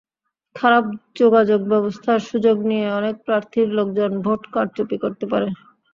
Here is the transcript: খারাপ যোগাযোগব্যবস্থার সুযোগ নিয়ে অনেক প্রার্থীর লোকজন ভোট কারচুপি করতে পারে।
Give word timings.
খারাপ 0.55 0.85
যোগাযোগব্যবস্থার 1.15 2.19
সুযোগ 2.29 2.57
নিয়ে 2.69 2.87
অনেক 2.99 3.15
প্রার্থীর 3.25 3.67
লোকজন 3.77 4.11
ভোট 4.25 4.41
কারচুপি 4.53 4.97
করতে 5.03 5.25
পারে। 5.31 5.47